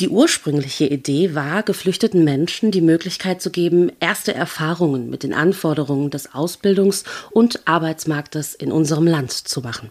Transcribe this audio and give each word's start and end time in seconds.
Die 0.00 0.08
ursprüngliche 0.08 0.86
Idee 0.86 1.36
war, 1.36 1.62
geflüchteten 1.62 2.24
Menschen 2.24 2.72
die 2.72 2.80
Möglichkeit 2.80 3.40
zu 3.40 3.50
geben, 3.50 3.92
erste 4.00 4.34
Erfahrungen 4.34 5.08
mit 5.08 5.22
den 5.22 5.32
Anforderungen 5.32 6.10
des 6.10 6.30
Ausbildungs- 6.32 7.04
und 7.30 7.68
Arbeitsmarktes 7.68 8.56
in 8.56 8.72
unserem 8.72 9.06
Land 9.06 9.30
zu 9.30 9.60
machen. 9.60 9.90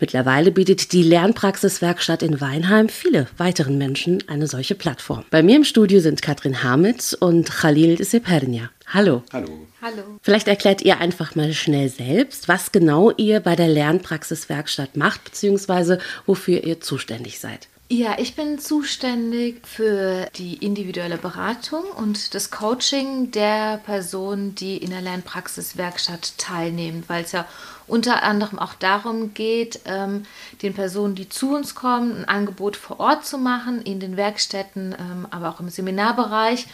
Mittlerweile 0.00 0.50
bietet 0.50 0.92
die 0.94 1.02
Lernpraxiswerkstatt 1.02 2.22
in 2.22 2.40
Weinheim 2.40 2.88
viele 2.88 3.26
weiteren 3.36 3.76
Menschen 3.76 4.24
eine 4.28 4.46
solche 4.46 4.74
Plattform. 4.74 5.26
Bei 5.28 5.42
mir 5.42 5.56
im 5.56 5.64
Studio 5.64 6.00
sind 6.00 6.22
Katrin 6.22 6.62
Hamitz 6.62 7.12
und 7.12 7.50
Khalil 7.50 8.02
Sepernia. 8.02 8.70
Hallo. 8.86 9.24
Hallo. 9.30 9.66
Hallo. 9.82 10.02
Vielleicht 10.22 10.48
erklärt 10.48 10.80
ihr 10.80 11.00
einfach 11.00 11.34
mal 11.34 11.52
schnell 11.52 11.90
selbst, 11.90 12.48
was 12.48 12.72
genau 12.72 13.10
ihr 13.10 13.40
bei 13.40 13.56
der 13.56 13.68
Lernpraxiswerkstatt 13.68 14.96
macht, 14.96 15.22
beziehungsweise 15.24 15.98
wofür 16.24 16.64
ihr 16.64 16.80
zuständig 16.80 17.40
seid. 17.40 17.68
Ja, 17.90 18.16
ich 18.18 18.34
bin 18.34 18.58
zuständig 18.58 19.66
für 19.66 20.26
die 20.36 20.54
individuelle 20.54 21.18
Beratung 21.18 21.84
und 21.84 22.34
das 22.34 22.50
Coaching 22.50 23.30
der 23.30 23.76
Personen, 23.76 24.54
die 24.54 24.78
in 24.78 24.88
der 24.88 25.02
Lernpraxiswerkstatt 25.02 26.38
teilnehmen, 26.38 27.04
weil 27.08 27.24
es 27.24 27.32
ja 27.32 27.46
unter 27.86 28.22
anderem 28.22 28.58
auch 28.58 28.72
darum 28.72 29.34
geht, 29.34 29.80
ähm, 29.84 30.24
den 30.62 30.72
Personen, 30.72 31.14
die 31.14 31.28
zu 31.28 31.54
uns 31.54 31.74
kommen, 31.74 32.16
ein 32.16 32.24
Angebot 32.24 32.76
vor 32.76 33.00
Ort 33.00 33.26
zu 33.26 33.36
machen, 33.36 33.82
in 33.82 34.00
den 34.00 34.16
Werkstätten, 34.16 34.96
ähm, 34.98 35.26
aber 35.30 35.50
auch 35.50 35.60
im 35.60 35.68
Seminarbereich. 35.68 36.66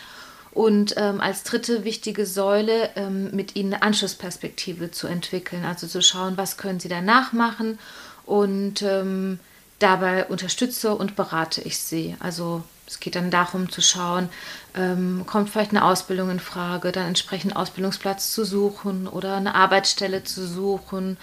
Und 0.52 0.94
ähm, 0.96 1.20
als 1.20 1.42
dritte 1.42 1.82
wichtige 1.82 2.24
Säule 2.24 2.90
ähm, 2.94 3.30
mit 3.32 3.56
ihnen 3.56 3.74
eine 3.74 3.82
Anschlussperspektive 3.82 4.92
zu 4.92 5.08
entwickeln, 5.08 5.64
also 5.64 5.88
zu 5.88 6.02
schauen, 6.02 6.36
was 6.36 6.56
können 6.56 6.78
sie 6.78 6.88
danach 6.88 7.32
machen 7.32 7.80
und 8.26 8.82
ähm, 8.82 9.40
Dabei 9.80 10.26
unterstütze 10.26 10.94
und 10.94 11.16
berate 11.16 11.62
ich 11.62 11.78
sie. 11.78 12.14
Also 12.20 12.62
es 12.86 13.00
geht 13.00 13.16
dann 13.16 13.30
darum 13.30 13.70
zu 13.70 13.80
schauen, 13.80 14.28
ähm, 14.74 15.24
kommt 15.26 15.50
vielleicht 15.50 15.70
eine 15.70 15.84
Ausbildung 15.84 16.30
in 16.30 16.40
Frage, 16.40 16.92
dann 16.92 17.06
entsprechend 17.06 17.52
einen 17.52 17.62
Ausbildungsplatz 17.62 18.32
zu 18.32 18.44
suchen 18.44 19.08
oder 19.08 19.36
eine 19.36 19.54
Arbeitsstelle 19.54 20.22
zu 20.22 20.46
suchen 20.46 21.16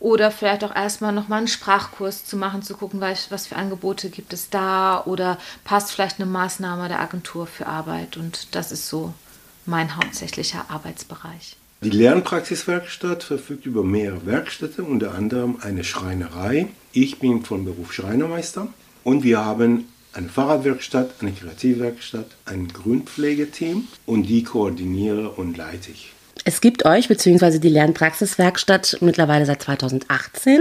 oder 0.00 0.32
vielleicht 0.32 0.64
auch 0.64 0.74
erstmal 0.74 1.12
nochmal 1.12 1.38
einen 1.38 1.48
Sprachkurs 1.48 2.24
zu 2.24 2.36
machen, 2.36 2.62
zu 2.62 2.74
gucken, 2.74 3.00
was, 3.00 3.30
was 3.30 3.46
für 3.46 3.56
Angebote 3.56 4.10
gibt 4.10 4.32
es 4.32 4.50
da 4.50 5.02
oder 5.04 5.38
passt 5.62 5.92
vielleicht 5.92 6.18
eine 6.18 6.28
Maßnahme 6.28 6.88
der 6.88 7.00
Agentur 7.00 7.46
für 7.46 7.66
Arbeit 7.66 8.16
und 8.16 8.56
das 8.56 8.72
ist 8.72 8.88
so 8.88 9.14
mein 9.64 9.96
hauptsächlicher 9.96 10.64
Arbeitsbereich. 10.68 11.56
Die 11.82 11.90
Lernpraxiswerkstatt 11.90 13.24
verfügt 13.24 13.66
über 13.66 13.82
mehrere 13.82 14.24
Werkstätten, 14.24 14.84
unter 14.84 15.16
anderem 15.16 15.56
eine 15.62 15.82
Schreinerei. 15.82 16.68
Ich 16.92 17.18
bin 17.18 17.42
von 17.44 17.64
Beruf 17.64 17.92
Schreinermeister 17.92 18.68
und 19.02 19.24
wir 19.24 19.44
haben 19.44 19.88
eine 20.12 20.28
Fahrradwerkstatt, 20.28 21.10
eine 21.20 21.32
Kreativwerkstatt, 21.32 22.26
ein 22.44 22.68
Grundpflegeteam 22.68 23.88
und 24.06 24.28
die 24.28 24.44
koordiniere 24.44 25.30
und 25.30 25.56
leite 25.56 25.90
ich. 25.90 26.12
Es 26.44 26.60
gibt 26.60 26.84
euch 26.84 27.08
bzw. 27.08 27.58
die 27.58 27.68
Lernpraxiswerkstatt 27.68 28.98
mittlerweile 29.00 29.44
seit 29.44 29.62
2018 29.62 30.60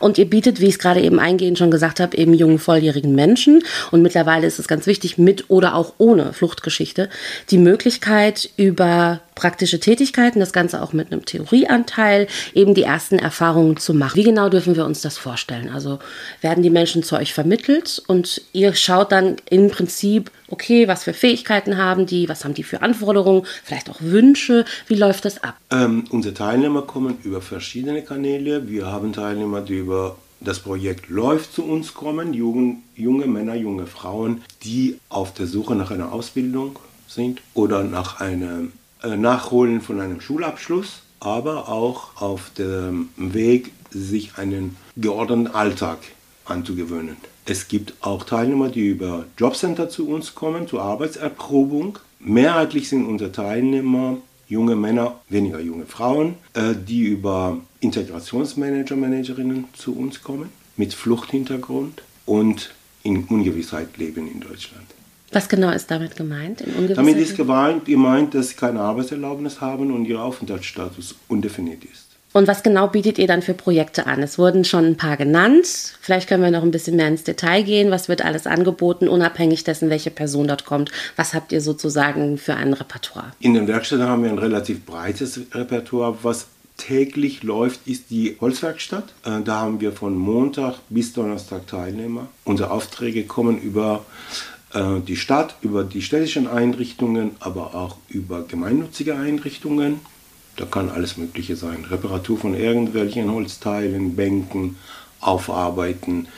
und 0.00 0.16
ihr 0.16 0.28
bietet, 0.28 0.60
wie 0.60 0.66
ich 0.66 0.76
es 0.76 0.78
gerade 0.78 1.02
eben 1.02 1.18
eingehend 1.18 1.58
schon 1.58 1.70
gesagt 1.70 2.00
habe, 2.00 2.16
eben 2.16 2.32
jungen 2.32 2.58
volljährigen 2.58 3.14
Menschen 3.14 3.62
und 3.90 4.00
mittlerweile 4.00 4.46
ist 4.46 4.58
es 4.58 4.68
ganz 4.68 4.86
wichtig, 4.86 5.18
mit 5.18 5.50
oder 5.50 5.74
auch 5.74 5.94
ohne 5.98 6.32
Fluchtgeschichte, 6.32 7.10
die 7.50 7.58
Möglichkeit 7.58 8.48
über 8.56 9.20
praktische 9.36 9.78
Tätigkeiten, 9.78 10.40
das 10.40 10.52
Ganze 10.52 10.82
auch 10.82 10.92
mit 10.92 11.12
einem 11.12 11.24
Theorieanteil, 11.24 12.26
eben 12.54 12.74
die 12.74 12.82
ersten 12.82 13.20
Erfahrungen 13.20 13.76
zu 13.76 13.94
machen. 13.94 14.16
Wie 14.16 14.24
genau 14.24 14.48
dürfen 14.48 14.74
wir 14.74 14.84
uns 14.84 15.02
das 15.02 15.18
vorstellen? 15.18 15.68
Also 15.68 16.00
werden 16.40 16.64
die 16.64 16.70
Menschen 16.70 17.04
zu 17.04 17.16
euch 17.16 17.32
vermittelt 17.32 18.02
und 18.08 18.42
ihr 18.52 18.74
schaut 18.74 19.12
dann 19.12 19.36
im 19.48 19.70
Prinzip, 19.70 20.32
okay, 20.48 20.88
was 20.88 21.04
für 21.04 21.12
Fähigkeiten 21.12 21.76
haben 21.76 22.06
die, 22.06 22.28
was 22.28 22.44
haben 22.44 22.54
die 22.54 22.64
für 22.64 22.82
Anforderungen, 22.82 23.46
vielleicht 23.62 23.90
auch 23.90 24.00
Wünsche, 24.00 24.64
wie 24.88 24.94
läuft 24.94 25.26
das 25.26 25.42
ab? 25.44 25.56
Ähm, 25.70 26.04
unsere 26.10 26.34
Teilnehmer 26.34 26.82
kommen 26.82 27.18
über 27.22 27.40
verschiedene 27.40 28.02
Kanäle. 28.02 28.68
Wir 28.68 28.86
haben 28.86 29.12
Teilnehmer, 29.12 29.60
die 29.60 29.76
über 29.76 30.16
das 30.40 30.60
Projekt 30.60 31.08
läuft 31.08 31.52
zu 31.52 31.64
uns 31.64 31.92
kommen, 31.92 32.32
junge, 32.32 32.76
junge 32.94 33.26
Männer, 33.26 33.54
junge 33.54 33.86
Frauen, 33.86 34.42
die 34.64 34.98
auf 35.10 35.34
der 35.34 35.46
Suche 35.46 35.74
nach 35.74 35.90
einer 35.90 36.12
Ausbildung 36.12 36.78
sind 37.06 37.40
oder 37.54 37.82
nach 37.84 38.20
einem 38.20 38.72
Nachholen 39.14 39.80
von 39.80 40.00
einem 40.00 40.20
Schulabschluss, 40.20 41.02
aber 41.20 41.68
auch 41.68 42.20
auf 42.20 42.50
dem 42.58 43.10
Weg, 43.16 43.72
sich 43.90 44.36
einen 44.36 44.76
geordneten 44.96 45.46
Alltag 45.46 45.98
anzugewöhnen. 46.44 47.16
Es 47.44 47.68
gibt 47.68 47.94
auch 48.00 48.24
Teilnehmer, 48.24 48.68
die 48.68 48.88
über 48.88 49.26
Jobcenter 49.38 49.88
zu 49.88 50.08
uns 50.08 50.34
kommen, 50.34 50.66
zur 50.66 50.82
Arbeitserprobung. 50.82 51.98
Mehrheitlich 52.18 52.88
sind 52.88 53.06
unsere 53.06 53.30
Teilnehmer 53.30 54.18
junge 54.48 54.76
Männer, 54.76 55.20
weniger 55.28 55.60
junge 55.60 55.86
Frauen, 55.86 56.34
äh, 56.54 56.74
die 56.74 57.02
über 57.02 57.58
Integrationsmanager, 57.80 58.96
Managerinnen 58.96 59.66
zu 59.74 59.96
uns 59.96 60.22
kommen, 60.22 60.50
mit 60.76 60.94
Fluchthintergrund 60.94 62.02
und 62.24 62.74
in 63.02 63.24
Ungewissheit 63.24 63.96
leben 63.96 64.30
in 64.30 64.40
Deutschland. 64.40 64.86
Was 65.32 65.48
genau 65.48 65.70
ist 65.70 65.90
damit 65.90 66.16
gemeint? 66.16 66.62
damit 66.94 67.16
ist 67.16 67.36
gemeint, 67.36 68.34
dass 68.34 68.50
sie 68.50 68.54
keine 68.54 68.80
Arbeitserlaubnis 68.80 69.60
haben 69.60 69.92
und 69.92 70.04
ihr 70.04 70.20
Aufenthaltsstatus 70.20 71.16
undefiniert 71.28 71.84
ist. 71.84 72.06
Und 72.36 72.48
was 72.48 72.62
genau 72.62 72.88
bietet 72.88 73.18
ihr 73.18 73.26
dann 73.26 73.40
für 73.40 73.54
Projekte 73.54 74.06
an? 74.06 74.22
Es 74.22 74.38
wurden 74.38 74.66
schon 74.66 74.84
ein 74.84 74.96
paar 74.98 75.16
genannt. 75.16 75.94
Vielleicht 76.02 76.28
können 76.28 76.42
wir 76.42 76.50
noch 76.50 76.62
ein 76.62 76.70
bisschen 76.70 76.96
mehr 76.96 77.08
ins 77.08 77.24
Detail 77.24 77.62
gehen. 77.62 77.90
Was 77.90 78.10
wird 78.10 78.22
alles 78.22 78.46
angeboten, 78.46 79.08
unabhängig 79.08 79.64
dessen, 79.64 79.88
welche 79.88 80.10
Person 80.10 80.46
dort 80.46 80.66
kommt? 80.66 80.92
Was 81.16 81.32
habt 81.32 81.50
ihr 81.50 81.62
sozusagen 81.62 82.36
für 82.36 82.54
ein 82.54 82.74
Repertoire? 82.74 83.32
In 83.40 83.54
den 83.54 83.66
Werkstätten 83.66 84.06
haben 84.06 84.22
wir 84.22 84.28
ein 84.28 84.38
relativ 84.38 84.84
breites 84.84 85.40
Repertoire. 85.54 86.18
Was 86.22 86.48
täglich 86.76 87.42
läuft, 87.42 87.86
ist 87.86 88.10
die 88.10 88.36
Holzwerkstatt. 88.38 89.14
Äh, 89.24 89.40
da 89.42 89.60
haben 89.60 89.80
wir 89.80 89.92
von 89.92 90.14
Montag 90.14 90.74
bis 90.90 91.14
Donnerstag 91.14 91.66
Teilnehmer. 91.66 92.28
Unsere 92.44 92.70
Aufträge 92.70 93.24
kommen 93.24 93.58
über 93.58 94.04
die 94.74 95.16
Stadt, 95.16 95.56
über 95.62 95.84
die 95.84 96.02
städtischen 96.02 96.48
Einrichtungen, 96.48 97.32
aber 97.40 97.74
auch 97.74 97.96
über 98.08 98.42
gemeinnützige 98.42 99.16
Einrichtungen. 99.16 100.00
Da 100.56 100.64
kann 100.64 100.90
alles 100.90 101.16
Mögliche 101.16 101.56
sein. 101.56 101.84
Reparatur 101.90 102.38
von 102.38 102.54
irgendwelchen 102.54 103.30
Holzteilen, 103.30 104.16
Bänken, 104.16 104.76
Aufarbeiten, 105.20 106.28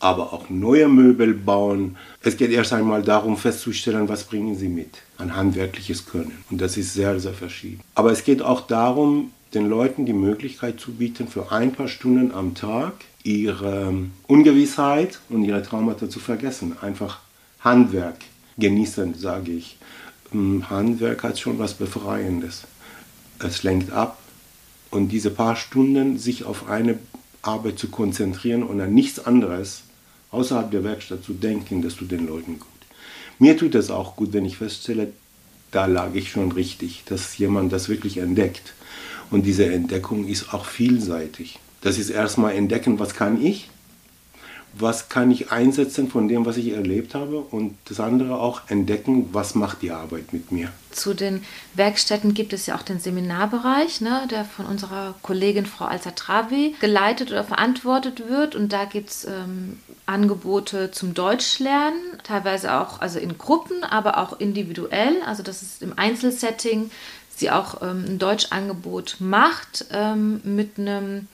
aber 0.00 0.32
auch 0.32 0.48
neue 0.48 0.88
Möbel 0.88 1.34
bauen. 1.34 1.96
Es 2.22 2.36
geht 2.36 2.50
erst 2.50 2.72
einmal 2.72 3.02
darum 3.02 3.36
festzustellen, 3.36 4.08
was 4.08 4.24
bringen 4.24 4.56
sie 4.56 4.68
mit 4.68 5.02
an 5.16 5.34
handwerkliches 5.34 6.06
Können. 6.06 6.44
Und 6.50 6.60
das 6.60 6.76
ist 6.76 6.94
sehr, 6.94 7.18
sehr 7.18 7.34
verschieden. 7.34 7.80
Aber 7.94 8.12
es 8.12 8.24
geht 8.24 8.42
auch 8.42 8.62
darum, 8.66 9.32
den 9.54 9.68
Leuten 9.68 10.06
die 10.06 10.12
Möglichkeit 10.12 10.78
zu 10.78 10.92
bieten, 10.92 11.26
für 11.26 11.50
ein 11.52 11.72
paar 11.72 11.88
Stunden 11.88 12.32
am 12.32 12.54
Tag 12.54 12.92
ihre 13.22 13.92
Ungewissheit 14.26 15.20
und 15.30 15.44
ihre 15.44 15.62
Traumata 15.62 16.08
zu 16.08 16.20
vergessen. 16.20 16.76
Einfach 16.80 17.20
Handwerk 17.60 18.18
genießen, 18.58 19.14
sage 19.14 19.52
ich. 19.52 19.78
Hm, 20.30 20.68
Handwerk 20.68 21.22
hat 21.22 21.38
schon 21.38 21.58
was 21.58 21.74
Befreiendes. 21.74 22.62
Es 23.38 23.62
lenkt 23.62 23.92
ab 23.92 24.18
und 24.90 25.08
diese 25.08 25.30
paar 25.30 25.56
Stunden 25.56 26.18
sich 26.18 26.44
auf 26.44 26.68
eine 26.68 26.98
Arbeit 27.42 27.78
zu 27.78 27.88
konzentrieren 27.88 28.62
und 28.62 28.80
an 28.80 28.92
nichts 28.92 29.24
anderes 29.24 29.82
außerhalb 30.30 30.70
der 30.70 30.84
Werkstatt 30.84 31.24
zu 31.24 31.32
denken, 31.32 31.82
das 31.82 31.96
tut 31.96 32.10
den 32.10 32.26
Leuten 32.26 32.58
gut. 32.58 32.68
Mir 33.38 33.56
tut 33.56 33.74
es 33.74 33.90
auch 33.90 34.16
gut, 34.16 34.32
wenn 34.32 34.44
ich 34.44 34.58
feststelle, 34.58 35.12
da 35.70 35.86
lag 35.86 36.14
ich 36.14 36.30
schon 36.30 36.52
richtig, 36.52 37.04
dass 37.06 37.38
jemand 37.38 37.72
das 37.72 37.88
wirklich 37.88 38.18
entdeckt. 38.18 38.74
Und 39.30 39.44
diese 39.44 39.66
Entdeckung 39.66 40.26
ist 40.26 40.52
auch 40.52 40.64
vielseitig. 40.64 41.58
Das 41.80 41.98
ist 41.98 42.10
erstmal 42.10 42.54
entdecken, 42.54 42.98
was 42.98 43.14
kann 43.14 43.44
ich, 43.44 43.70
was 44.74 45.08
kann 45.08 45.30
ich 45.30 45.50
einsetzen 45.50 46.08
von 46.08 46.28
dem, 46.28 46.46
was 46.46 46.56
ich 46.56 46.72
erlebt 46.72 47.14
habe? 47.14 47.38
Und 47.38 47.76
das 47.86 48.00
andere 48.00 48.38
auch 48.38 48.62
entdecken, 48.68 49.28
was 49.32 49.54
macht 49.54 49.82
die 49.82 49.90
Arbeit 49.90 50.32
mit 50.32 50.52
mir. 50.52 50.70
Zu 50.90 51.14
den 51.14 51.44
Werkstätten 51.74 52.34
gibt 52.34 52.52
es 52.52 52.66
ja 52.66 52.76
auch 52.76 52.82
den 52.82 53.00
Seminarbereich, 53.00 54.00
ne, 54.00 54.26
der 54.30 54.44
von 54.44 54.66
unserer 54.66 55.14
Kollegin 55.22 55.66
Frau 55.66 55.86
Alzatravi 55.86 56.76
geleitet 56.80 57.30
oder 57.30 57.44
verantwortet 57.44 58.28
wird. 58.28 58.54
Und 58.54 58.72
da 58.72 58.84
gibt 58.84 59.10
es 59.10 59.24
ähm, 59.24 59.78
Angebote 60.06 60.90
zum 60.90 61.14
Deutschlernen, 61.14 62.00
teilweise 62.22 62.74
auch 62.74 63.00
also 63.00 63.18
in 63.18 63.36
Gruppen, 63.36 63.84
aber 63.84 64.18
auch 64.18 64.40
individuell, 64.40 65.22
also 65.26 65.42
das 65.42 65.62
ist 65.62 65.82
im 65.82 65.98
Einzelsetting, 65.98 66.90
sie 67.36 67.50
auch 67.50 67.82
ähm, 67.82 68.04
ein 68.08 68.18
Deutschangebot 68.18 69.16
macht 69.20 69.86
ähm, 69.92 70.40
mit 70.44 70.78
einem 70.78 71.28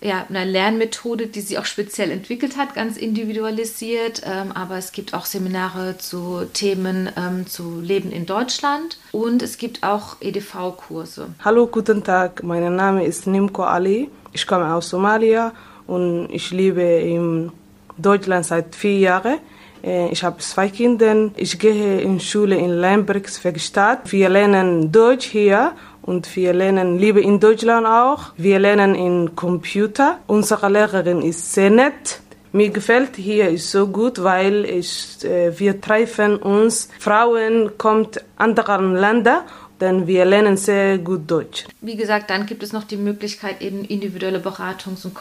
ja, 0.00 0.26
einer 0.28 0.44
Lernmethode, 0.44 1.26
die 1.26 1.40
sie 1.40 1.58
auch 1.58 1.64
speziell 1.64 2.10
entwickelt 2.10 2.56
hat, 2.56 2.74
ganz 2.74 2.96
individualisiert. 2.96 4.22
Ähm, 4.24 4.52
aber 4.52 4.76
es 4.76 4.92
gibt 4.92 5.14
auch 5.14 5.24
Seminare 5.24 5.96
zu 5.98 6.42
Themen 6.52 7.10
ähm, 7.16 7.46
zu 7.46 7.80
Leben 7.80 8.12
in 8.12 8.26
Deutschland 8.26 8.98
und 9.12 9.42
es 9.42 9.56
gibt 9.56 9.82
auch 9.82 10.16
EDV-Kurse. 10.20 11.28
Hallo, 11.44 11.66
guten 11.66 12.04
Tag. 12.04 12.42
Mein 12.42 12.74
Name 12.76 13.04
ist 13.04 13.26
Nimko 13.26 13.64
Ali. 13.64 14.10
Ich 14.32 14.46
komme 14.46 14.72
aus 14.74 14.90
Somalia 14.90 15.52
und 15.86 16.28
ich 16.30 16.50
lebe 16.50 16.82
in 16.82 17.50
Deutschland 17.96 18.44
seit 18.44 18.74
vier 18.74 18.98
Jahren. 18.98 19.38
Äh, 19.82 20.10
ich 20.10 20.22
habe 20.22 20.38
zwei 20.38 20.68
Kinder. 20.68 21.30
Ich 21.36 21.58
gehe 21.58 22.00
in 22.00 22.20
Schule 22.20 22.56
in 22.56 22.80
Lembergswerkstatt. 22.80 24.12
Wir 24.12 24.28
lernen 24.28 24.92
Deutsch 24.92 25.26
hier 25.26 25.72
und 26.06 26.34
wir 26.36 26.52
lernen 26.52 26.98
Liebe 26.98 27.20
in 27.20 27.40
Deutschland 27.40 27.86
auch. 27.86 28.32
Wir 28.36 28.58
lernen 28.58 28.94
in 28.94 29.36
Computer. 29.36 30.18
Unsere 30.26 30.68
Lehrerin 30.68 31.20
ist 31.20 31.52
sehr 31.52 31.70
nett. 31.70 32.20
Mir 32.52 32.70
gefällt 32.70 33.16
hier 33.16 33.50
ist 33.50 33.70
so 33.70 33.88
gut, 33.88 34.22
weil 34.22 34.64
ich, 34.64 35.22
äh, 35.24 35.58
wir 35.58 35.80
treffen 35.80 36.36
uns. 36.36 36.88
Frauen 36.98 37.76
kommt 37.76 38.24
anderen 38.36 38.94
Länder 38.94 39.44
denn 39.80 40.06
wir 40.06 40.24
lernen 40.24 40.56
sehr 40.56 40.98
gut 40.98 41.30
Deutsch. 41.30 41.66
Wie 41.80 41.96
gesagt, 41.96 42.30
dann 42.30 42.46
gibt 42.46 42.62
es 42.62 42.72
noch 42.72 42.84
die 42.84 42.96
Möglichkeit, 42.96 43.60
eben 43.60 43.84
individuelle 43.84 44.38
Beratungs- 44.38 45.04
und 45.04 45.14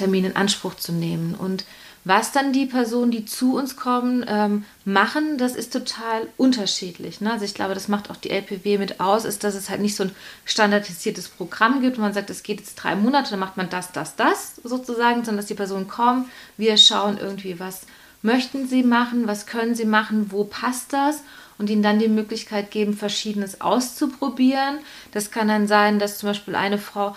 Coaching-Termine 0.00 0.28
in 0.28 0.36
Anspruch 0.36 0.74
zu 0.74 0.92
nehmen. 0.92 1.34
Und 1.34 1.64
was 2.04 2.32
dann 2.32 2.54
die 2.54 2.64
Personen, 2.64 3.10
die 3.10 3.26
zu 3.26 3.56
uns 3.56 3.76
kommen, 3.76 4.24
ähm, 4.26 4.64
machen, 4.86 5.36
das 5.36 5.54
ist 5.54 5.72
total 5.72 6.26
unterschiedlich. 6.38 7.20
Ne? 7.20 7.30
Also 7.30 7.44
ich 7.44 7.52
glaube, 7.52 7.74
das 7.74 7.88
macht 7.88 8.10
auch 8.10 8.16
die 8.16 8.30
LPW 8.30 8.78
mit 8.78 9.00
aus, 9.00 9.26
ist, 9.26 9.44
dass 9.44 9.54
es 9.54 9.68
halt 9.68 9.82
nicht 9.82 9.96
so 9.96 10.04
ein 10.04 10.12
standardisiertes 10.46 11.28
Programm 11.28 11.82
gibt, 11.82 11.98
wo 11.98 12.00
man 12.00 12.14
sagt, 12.14 12.30
es 12.30 12.42
geht 12.42 12.60
jetzt 12.60 12.76
drei 12.76 12.96
Monate, 12.96 13.30
dann 13.30 13.40
macht 13.40 13.58
man 13.58 13.68
das, 13.68 13.92
das, 13.92 14.16
das 14.16 14.56
sozusagen, 14.64 15.16
sondern 15.16 15.38
dass 15.38 15.46
die 15.46 15.54
Personen 15.54 15.88
kommen, 15.88 16.30
wir 16.56 16.78
schauen 16.78 17.18
irgendwie, 17.18 17.60
was 17.60 17.82
möchten 18.22 18.66
sie 18.66 18.82
machen, 18.82 19.26
was 19.26 19.44
können 19.44 19.74
sie 19.74 19.84
machen, 19.84 20.30
wo 20.30 20.44
passt 20.44 20.94
das 20.94 21.22
und 21.58 21.68
ihnen 21.68 21.82
dann 21.82 21.98
die 21.98 22.08
Möglichkeit 22.08 22.70
geben, 22.70 22.94
Verschiedenes 22.94 23.60
auszuprobieren. 23.60 24.78
Das 25.12 25.30
kann 25.30 25.48
dann 25.48 25.68
sein, 25.68 25.98
dass 25.98 26.16
zum 26.16 26.30
Beispiel 26.30 26.54
eine 26.54 26.78
Frau 26.78 27.14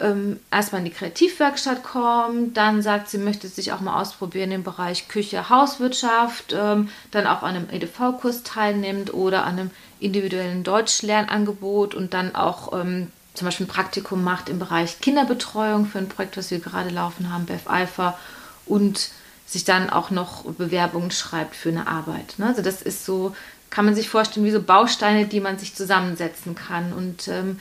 ähm, 0.00 0.40
erstmal 0.50 0.80
in 0.80 0.86
die 0.86 0.90
Kreativwerkstatt 0.92 1.82
kommt, 1.82 2.56
dann 2.56 2.82
sagt, 2.82 3.08
sie 3.08 3.18
möchte 3.18 3.48
sich 3.48 3.72
auch 3.72 3.80
mal 3.80 4.00
ausprobieren 4.00 4.52
im 4.52 4.62
Bereich 4.62 5.08
Küche, 5.08 5.48
Hauswirtschaft, 5.48 6.54
ähm, 6.56 6.90
dann 7.10 7.26
auch 7.26 7.42
an 7.42 7.56
einem 7.56 7.70
EDV-Kurs 7.70 8.42
teilnimmt 8.42 9.14
oder 9.14 9.44
an 9.44 9.58
einem 9.58 9.70
individuellen 10.00 10.64
Deutschlernangebot 10.64 11.94
und 11.94 12.14
dann 12.14 12.34
auch 12.34 12.78
ähm, 12.78 13.10
zum 13.34 13.46
Beispiel 13.46 13.66
ein 13.66 13.70
Praktikum 13.70 14.24
macht 14.24 14.48
im 14.48 14.58
Bereich 14.58 15.00
Kinderbetreuung 15.00 15.86
für 15.86 15.98
ein 15.98 16.08
Projekt, 16.08 16.36
was 16.36 16.50
wir 16.50 16.58
gerade 16.58 16.90
laufen 16.90 17.32
haben, 17.32 17.46
BEF 17.46 17.66
Alpha 17.66 18.18
und 18.66 19.10
sich 19.46 19.64
dann 19.64 19.90
auch 19.90 20.10
noch 20.10 20.44
Bewerbungen 20.44 21.10
schreibt 21.10 21.54
für 21.54 21.68
eine 21.68 21.86
Arbeit. 21.86 22.34
Ne? 22.38 22.46
Also 22.46 22.62
das 22.62 22.82
ist 22.82 23.04
so, 23.06 23.34
kann 23.70 23.84
man 23.84 23.94
sich 23.94 24.08
vorstellen, 24.08 24.44
wie 24.44 24.50
so 24.50 24.60
Bausteine, 24.60 25.26
die 25.26 25.40
man 25.40 25.58
sich 25.58 25.74
zusammensetzen 25.74 26.54
kann. 26.54 26.92
Und 26.92 27.28
ähm, 27.28 27.60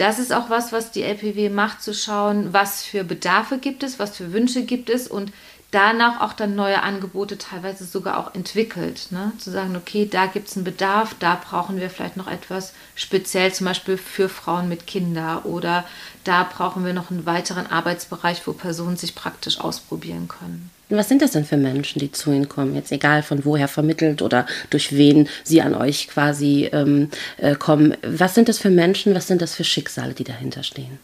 das 0.00 0.18
ist 0.18 0.32
auch 0.32 0.48
was, 0.48 0.72
was 0.72 0.90
die 0.90 1.02
LPW 1.02 1.50
macht, 1.50 1.82
zu 1.82 1.92
schauen, 1.92 2.54
was 2.54 2.82
für 2.82 3.04
Bedarfe 3.04 3.58
gibt 3.58 3.82
es, 3.82 3.98
was 3.98 4.16
für 4.16 4.32
Wünsche 4.32 4.62
gibt 4.62 4.88
es 4.88 5.06
und 5.06 5.30
danach 5.72 6.22
auch 6.22 6.32
dann 6.32 6.54
neue 6.54 6.82
Angebote 6.82 7.36
teilweise 7.36 7.84
sogar 7.84 8.18
auch 8.18 8.34
entwickelt. 8.34 9.08
Ne? 9.10 9.32
Zu 9.36 9.50
sagen, 9.50 9.76
okay, 9.76 10.08
da 10.10 10.24
gibt 10.24 10.48
es 10.48 10.56
einen 10.56 10.64
Bedarf, 10.64 11.14
da 11.18 11.34
brauchen 11.34 11.78
wir 11.78 11.90
vielleicht 11.90 12.16
noch 12.16 12.28
etwas 12.28 12.72
speziell, 12.94 13.52
zum 13.52 13.66
Beispiel 13.66 13.98
für 13.98 14.30
Frauen 14.30 14.70
mit 14.70 14.86
Kindern 14.86 15.40
oder 15.40 15.84
da 16.24 16.44
brauchen 16.44 16.84
wir 16.86 16.94
noch 16.94 17.10
einen 17.10 17.26
weiteren 17.26 17.66
Arbeitsbereich, 17.66 18.46
wo 18.46 18.54
Personen 18.54 18.96
sich 18.96 19.14
praktisch 19.14 19.60
ausprobieren 19.60 20.28
können. 20.28 20.70
Was 20.90 21.08
sind 21.08 21.22
das 21.22 21.32
denn 21.32 21.44
für 21.44 21.56
Menschen, 21.56 22.00
die 22.00 22.12
zu 22.12 22.32
Ihnen 22.32 22.48
kommen? 22.48 22.74
Jetzt 22.74 22.92
egal 22.92 23.22
von 23.22 23.44
woher 23.44 23.68
vermittelt 23.68 24.22
oder 24.22 24.46
durch 24.70 24.96
wen 24.96 25.28
Sie 25.44 25.62
an 25.62 25.74
euch 25.74 26.08
quasi 26.08 26.68
ähm, 26.72 27.08
äh, 27.38 27.54
kommen. 27.54 27.96
Was 28.02 28.34
sind 28.34 28.48
das 28.48 28.58
für 28.58 28.70
Menschen? 28.70 29.14
Was 29.14 29.28
sind 29.28 29.40
das 29.40 29.54
für 29.54 29.64
Schicksale, 29.64 30.14
die 30.14 30.24
dahinter 30.24 30.62
stehen? 30.62 30.98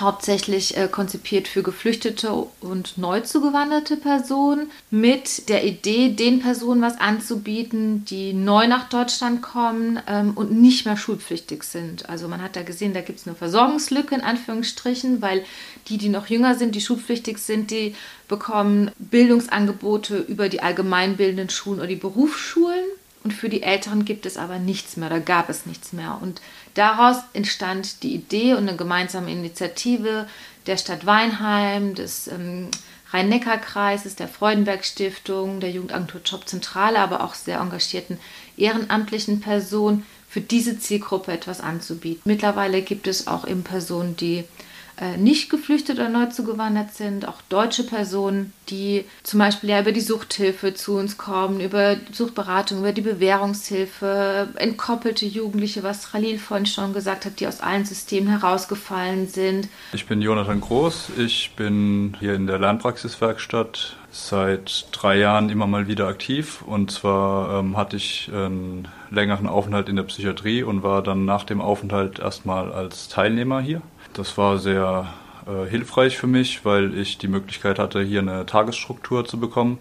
Hauptsächlich 0.00 0.76
äh, 0.76 0.88
konzipiert 0.88 1.48
für 1.48 1.62
geflüchtete 1.62 2.32
und 2.60 2.98
neu 2.98 3.20
zugewanderte 3.20 3.96
Personen 3.96 4.70
mit 4.90 5.48
der 5.48 5.64
Idee, 5.64 6.10
den 6.10 6.40
Personen 6.40 6.82
was 6.82 7.00
anzubieten, 7.00 8.04
die 8.04 8.32
neu 8.32 8.66
nach 8.66 8.88
Deutschland 8.88 9.42
kommen 9.42 10.00
ähm, 10.06 10.32
und 10.34 10.52
nicht 10.52 10.86
mehr 10.86 10.96
schulpflichtig 10.96 11.62
sind. 11.62 12.08
Also 12.08 12.28
man 12.28 12.42
hat 12.42 12.56
da 12.56 12.62
gesehen, 12.62 12.94
da 12.94 13.00
gibt 13.00 13.20
es 13.20 13.26
eine 13.26 13.36
Versorgungslücke 13.36 14.14
in 14.14 14.22
Anführungsstrichen, 14.22 15.22
weil 15.22 15.44
die, 15.88 15.98
die 15.98 16.08
noch 16.08 16.26
jünger 16.26 16.54
sind, 16.54 16.74
die 16.74 16.80
schulpflichtig 16.80 17.38
sind, 17.38 17.70
die 17.70 17.94
bekommen 18.28 18.90
Bildungsangebote 18.98 20.18
über 20.18 20.48
die 20.48 20.60
allgemeinbildenden 20.60 21.50
Schulen 21.50 21.78
oder 21.78 21.88
die 21.88 21.96
Berufsschulen. 21.96 22.84
Und 23.24 23.32
für 23.32 23.48
die 23.48 23.62
Älteren 23.62 24.04
gibt 24.04 24.26
es 24.26 24.36
aber 24.36 24.58
nichts 24.58 24.96
mehr, 24.96 25.10
da 25.10 25.18
gab 25.18 25.50
es 25.50 25.66
nichts 25.66 25.92
mehr. 25.92 26.18
Und 26.22 26.40
Daraus 26.78 27.16
entstand 27.32 28.04
die 28.04 28.14
Idee 28.14 28.52
und 28.52 28.68
eine 28.68 28.76
gemeinsame 28.76 29.32
Initiative 29.32 30.28
der 30.68 30.76
Stadt 30.76 31.06
Weinheim, 31.06 31.96
des 31.96 32.28
ähm, 32.28 32.68
Rhein-Neckar-Kreises, 33.10 34.14
der 34.14 34.28
Freudenberg-Stiftung, 34.28 35.58
der 35.58 35.72
Jugendagentur 35.72 36.20
Jobzentrale, 36.24 37.00
aber 37.00 37.24
auch 37.24 37.34
sehr 37.34 37.58
engagierten 37.58 38.20
ehrenamtlichen 38.56 39.40
Personen 39.40 40.06
für 40.28 40.40
diese 40.40 40.78
Zielgruppe 40.78 41.32
etwas 41.32 41.60
anzubieten. 41.60 42.22
Mittlerweile 42.26 42.82
gibt 42.82 43.08
es 43.08 43.26
auch 43.26 43.44
eben 43.44 43.64
Personen, 43.64 44.14
die 44.16 44.44
nicht 45.16 45.50
geflüchtet 45.50 45.98
oder 45.98 46.08
neu 46.08 46.26
zugewandert 46.26 46.92
sind, 46.92 47.28
auch 47.28 47.40
deutsche 47.48 47.84
Personen, 47.84 48.52
die 48.68 49.04
zum 49.22 49.38
Beispiel 49.38 49.70
ja 49.70 49.80
über 49.80 49.92
die 49.92 50.00
Suchthilfe 50.00 50.74
zu 50.74 50.96
uns 50.96 51.16
kommen, 51.16 51.60
über 51.60 51.96
Suchtberatung, 52.12 52.80
über 52.80 52.92
die 52.92 53.02
Bewährungshilfe, 53.02 54.48
entkoppelte 54.56 55.26
Jugendliche, 55.26 55.82
was 55.82 56.10
Khalil 56.10 56.38
vorhin 56.38 56.66
schon 56.66 56.92
gesagt 56.92 57.26
hat, 57.26 57.40
die 57.40 57.46
aus 57.46 57.60
allen 57.60 57.84
Systemen 57.84 58.28
herausgefallen 58.28 59.28
sind. 59.28 59.68
Ich 59.92 60.06
bin 60.06 60.20
Jonathan 60.20 60.60
Groß, 60.60 61.10
ich 61.18 61.52
bin 61.56 62.16
hier 62.18 62.34
in 62.34 62.46
der 62.46 62.58
Lernpraxiswerkstatt 62.58 63.96
seit 64.10 64.86
drei 64.92 65.18
Jahren 65.18 65.50
immer 65.50 65.66
mal 65.66 65.86
wieder 65.86 66.08
aktiv. 66.08 66.62
Und 66.62 66.90
zwar 66.90 67.60
ähm, 67.60 67.76
hatte 67.76 67.96
ich 67.96 68.30
einen 68.32 68.88
längeren 69.10 69.46
Aufenthalt 69.46 69.88
in 69.88 69.96
der 69.96 70.02
Psychiatrie 70.04 70.62
und 70.62 70.82
war 70.82 71.02
dann 71.02 71.24
nach 71.24 71.44
dem 71.44 71.60
Aufenthalt 71.60 72.18
erstmal 72.18 72.72
als 72.72 73.08
Teilnehmer 73.08 73.60
hier. 73.60 73.82
Das 74.12 74.36
war 74.36 74.58
sehr 74.58 75.12
äh, 75.46 75.68
hilfreich 75.68 76.18
für 76.18 76.26
mich, 76.26 76.64
weil 76.64 76.96
ich 76.96 77.18
die 77.18 77.28
Möglichkeit 77.28 77.78
hatte, 77.78 78.02
hier 78.02 78.20
eine 78.20 78.46
Tagesstruktur 78.46 79.24
zu 79.24 79.38
bekommen. 79.38 79.78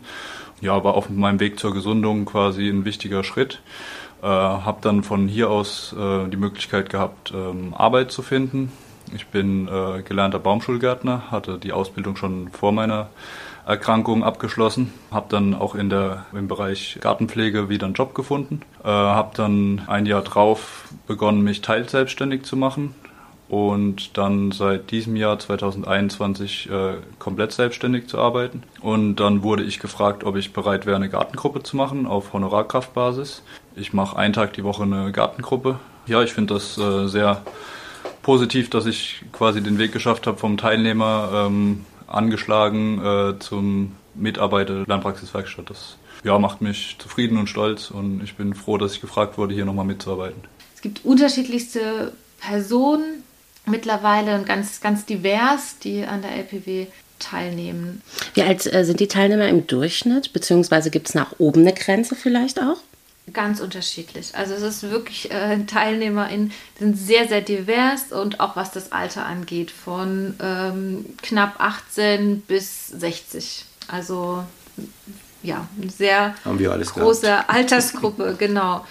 Ja, 0.62 0.84
war 0.84 0.96
auf 0.96 1.10
meinem 1.10 1.40
Weg 1.40 1.60
zur 1.60 1.74
Gesundung 1.74 2.26
quasi 2.26 2.70
ein 2.70 2.86
wichtiger 2.86 3.24
Schritt. 3.24 3.62
Äh, 4.22 4.28
habe 4.28 4.80
dann 4.82 5.04
von 5.04 5.28
hier 5.28 5.50
aus 5.50 5.94
äh, 5.98 6.28
die 6.28 6.38
Möglichkeit 6.38 6.90
gehabt, 6.90 7.32
ähm, 7.36 7.74
Arbeit 7.76 8.12
zu 8.12 8.22
finden. 8.22 8.72
Ich 9.14 9.28
bin 9.28 9.68
äh, 9.68 10.02
gelernter 10.02 10.40
Baumschulgärtner, 10.40 11.32
hatte 11.32 11.60
die 11.60 11.72
Ausbildung 11.72 12.16
schon 12.16 12.50
vor 12.50 12.72
meiner 12.72 13.10
Erkrankung 13.66 14.24
abgeschlossen, 14.24 14.94
habe 15.12 15.28
dann 15.30 15.54
auch 15.54 15.76
in 15.76 15.90
der, 15.90 16.26
im 16.34 16.48
Bereich 16.48 16.98
Gartenpflege 17.02 17.70
wieder 17.70 17.86
einen 17.86 17.96
Job 17.96 18.16
gefunden, 18.16 18.62
äh, 18.84 18.88
habe 18.88 19.36
dann 19.36 19.84
ein 19.88 20.06
Jahr 20.06 20.22
drauf 20.22 20.86
begonnen, 21.06 21.42
mich 21.42 21.62
teilselbstständig 21.62 22.44
zu 22.44 22.56
machen, 22.56 22.96
und 23.50 24.18
dann 24.18 24.52
seit 24.52 24.92
diesem 24.92 25.16
Jahr 25.16 25.40
2021 25.40 26.70
äh, 26.70 26.96
komplett 27.20 27.54
selbstständig 27.54 28.08
zu 28.08 28.20
arbeiten. 28.20 28.64
Und 28.82 29.18
dann 29.18 29.44
wurde 29.44 29.64
ich 29.64 29.80
gefragt, 29.80 30.24
ob 30.24 30.36
ich 30.36 30.54
bereit 30.54 30.86
wäre, 30.86 30.98
eine 30.98 31.10
Gartengruppe 31.10 31.64
zu 31.64 31.78
machen 31.78 32.06
auf 32.06 32.34
Honorarkraftbasis. 32.34 33.44
Ich 33.76 33.94
mache 33.94 34.18
einen 34.18 34.34
Tag 34.34 34.54
die 34.54 34.64
Woche 34.64 34.84
eine 34.84 35.12
Gartengruppe. 35.12 35.80
Ja, 36.08 36.22
ich 36.24 36.34
finde 36.34 36.56
das 36.56 36.78
äh, 36.78 37.08
sehr 37.08 37.44
positiv, 38.22 38.70
dass 38.70 38.86
ich 38.86 39.24
quasi 39.32 39.62
den 39.62 39.78
Weg 39.78 39.94
geschafft 39.94 40.28
habe 40.28 40.38
vom 40.38 40.58
Teilnehmer 40.58 41.46
ähm, 41.48 41.86
angeschlagen 42.08 43.02
äh, 43.04 43.40
zum 43.40 43.94
Mitarbeiter 44.16 44.84
Lernpraxiswerkstatt. 44.86 45.70
Das 45.70 45.98
ja, 46.24 46.38
macht 46.40 46.62
mich 46.62 46.98
zufrieden 47.00 47.38
und 47.38 47.48
stolz 47.48 47.92
und 47.92 48.22
ich 48.24 48.36
bin 48.36 48.54
froh, 48.54 48.78
dass 48.78 48.94
ich 48.94 49.02
gefragt 49.02 49.38
wurde, 49.38 49.54
hier 49.54 49.66
nochmal 49.66 49.86
mitzuarbeiten. 49.86 50.42
Es 50.76 50.82
gibt 50.82 51.06
unterschiedlichste 51.06 52.14
Personen, 52.40 53.24
mittlerweile 53.68 54.42
ganz, 54.44 54.82
ganz 54.82 55.06
divers, 55.06 55.78
die 55.80 56.06
an 56.06 56.22
der 56.22 56.32
LPW 56.32 56.88
teilnehmen. 57.20 58.02
Wie 58.34 58.44
alt 58.44 58.72
äh, 58.72 58.86
sind 58.86 59.00
die 59.00 59.08
Teilnehmer 59.08 59.48
im 59.48 59.68
Durchschnitt? 59.68 60.34
Beziehungsweise 60.34 60.90
gibt 60.90 61.10
es 61.10 61.16
nach 61.16 61.34
oben 61.40 61.62
eine 61.62 61.74
Grenze 61.74 62.16
vielleicht 62.16 62.62
auch? 62.62 62.78
Ganz 63.34 63.60
unterschiedlich. 63.60 64.36
Also 64.36 64.54
es 64.54 64.62
ist 64.62 64.84
wirklich, 64.84 65.32
äh, 65.32 65.58
TeilnehmerInnen 65.60 66.54
sind 66.80 66.98
sehr, 66.98 67.28
sehr 67.28 67.42
divers 67.42 68.14
und 68.14 68.40
auch 68.40 68.56
was 68.56 68.72
das 68.72 68.94
Alter 68.94 69.26
angeht, 69.26 69.70
von 69.70 70.36
ähm, 70.42 71.06
knapp 71.22 71.56
18 71.60 72.42
bis 72.42 72.88
60. 72.88 73.66
Also 73.90 74.44
ja, 75.44 75.68
eine 75.82 75.92
sehr 75.92 76.36
große 76.46 77.22
gehabt. 77.22 77.50
Altersgruppe, 77.50 78.36
genau 78.40 78.86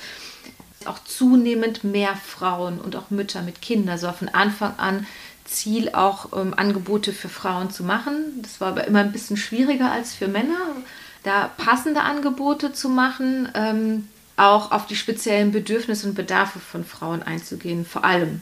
auch 0.86 0.98
zunehmend 1.04 1.84
mehr 1.84 2.16
Frauen 2.16 2.80
und 2.80 2.96
auch 2.96 3.10
Mütter 3.10 3.42
mit 3.42 3.62
Kindern. 3.62 3.90
Also 3.90 4.10
von 4.12 4.28
Anfang 4.28 4.74
an 4.78 5.06
Ziel 5.44 5.90
auch 5.90 6.32
ähm, 6.36 6.54
Angebote 6.56 7.12
für 7.12 7.28
Frauen 7.28 7.70
zu 7.70 7.84
machen. 7.84 8.42
Das 8.42 8.60
war 8.60 8.68
aber 8.68 8.86
immer 8.86 9.00
ein 9.00 9.12
bisschen 9.12 9.36
schwieriger 9.36 9.90
als 9.90 10.14
für 10.14 10.28
Männer, 10.28 10.58
da 11.22 11.50
passende 11.56 12.02
Angebote 12.02 12.72
zu 12.72 12.88
machen, 12.88 13.48
ähm, 13.54 14.08
auch 14.36 14.70
auf 14.72 14.86
die 14.86 14.96
speziellen 14.96 15.52
Bedürfnisse 15.52 16.08
und 16.08 16.14
Bedarfe 16.14 16.58
von 16.58 16.84
Frauen 16.84 17.22
einzugehen, 17.22 17.86
vor 17.86 18.04
allem. 18.04 18.40